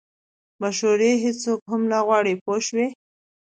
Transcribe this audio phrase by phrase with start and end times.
[0.61, 2.87] مشورې هیڅوک هم نه غواړي پوه شوې!.